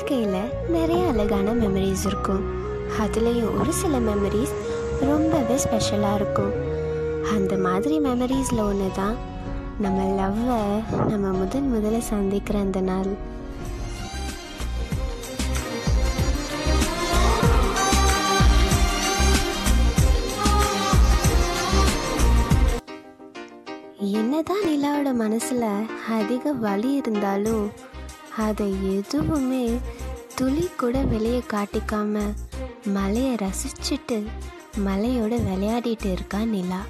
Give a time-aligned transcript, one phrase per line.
[0.00, 2.44] வாழ்க்கையில் நிறைய அழகான மெமரிஸ் இருக்கும்.
[3.02, 4.54] அதுலேயும் ஒரு சில மெமரிஸ்
[5.08, 6.52] ரொம்பவே ஸ்பெஷலாக இருக்கும்.
[7.34, 9.16] அந்த மாதிரி மெமரிஸில் ஒன்று தான்
[9.84, 10.62] நம்ம லவ்வை
[11.10, 13.12] நம்ம முதன் முதல்ல சந்திக்கிற அந்த நாள்.
[24.20, 25.70] என்னதான் நிலாவோட மனசில்
[26.18, 27.64] அதிக வலி இருந்தாலும்
[28.48, 29.64] அதை எதுவுமே
[30.36, 32.22] துளி கூட வெளியே காட்டிக்காம
[32.96, 34.18] மலையை ரசிச்சுட்டு
[34.86, 36.82] மலையோட விளையாடிட்டு இருக்கா நிலா.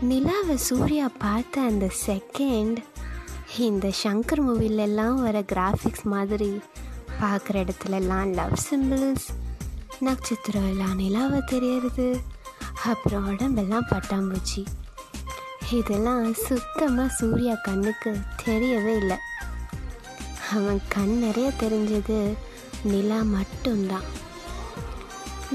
[0.00, 2.78] நிலாவை சூர்யா பார்த்த அந்த செகண்ட்
[3.58, 6.50] இந்த சங்கர் மூவிலெல்லாம் வர கிராஃபிக்ஸ் மாதிரி
[7.20, 9.26] பார்க்குற இடத்துலலாம் லவ் சிம்பிள்ஸ்
[10.00, 12.06] நட்சத்திரம் எல்லாம் நிலாவை தெரியறது
[12.84, 14.62] அப்புறம் உடம்பெல்லாம் பட்டாம்பூச்சி.
[15.72, 18.12] இதெல்லாம் சுத்தமாக சூர்யா கண்ணுக்கு
[18.44, 19.18] தெரியவே இல்லை.
[20.56, 22.18] அவன் கண் நிறைய தெரிஞ்சது
[22.82, 24.08] நிலா மட்டும்தான்.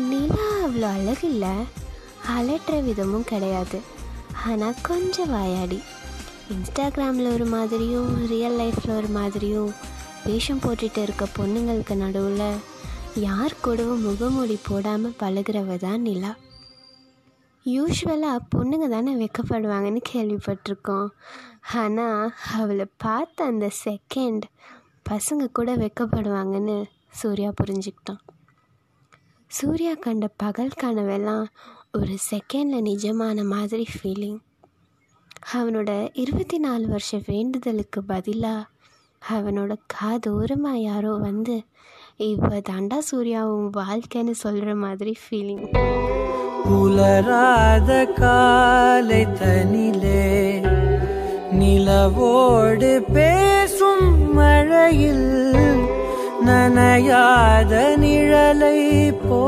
[0.09, 1.53] நிலா அவ்வளோ அழகு இல்லை
[2.35, 3.79] அலட்டுற விதமும் கிடையாது.
[4.45, 5.79] ஆனால் கொஞ்சம் வாயாடி.
[6.53, 9.71] இன்ஸ்டாகிராமில் ஒரு மாதிரியும் ரியல் லைஃப்பில் ஒரு மாதிரியும்
[10.25, 12.61] வேஷம் போட்டுட்டு இருக்க பொண்ணுங்களுக்கு நடுவில்
[13.27, 16.31] யார் கூடவும் முகமூடி போடாமல் பழகிறவ தான் நிலா.
[17.65, 21.07] யூஸ்வலாக பொண்ணுங்க தானே வெக்கப்படுவாங்கன்னு கேள்விப்பட்டிருக்கோம்.
[21.73, 24.45] ஆனால் அவளை பார்த்த அந்த செகண்ட்
[25.09, 28.21] பசங்க கூட வெக்கப்படுவாங்கன்னு சூர்யா புரிஞ்சுக்கிட்டான்.
[29.47, 31.45] சூர்யா கண்ட பகல் கனவெல்லாம்
[31.91, 34.39] ஒரு செகண்டில் நிஜமான மாதிரி ஃபீலிங்
[35.53, 38.67] அவனோட இருபத்தி நாலு வருஷ வேண்டுதலுக்கு பதிலாக
[39.35, 41.63] அவனோட காதோரமாக யாரோ வந்து
[42.15, 45.65] இவ தாண்டா சூர்யாவும் வாழ்க்கைன்னு சொல்கிற மாதிரி ஃபீலிங்
[46.63, 50.61] புலராத காலை தனிலே
[51.51, 53.64] நிலவோடு பேசும்
[56.47, 58.79] நனையாத நிழலை
[59.21, 59.41] போ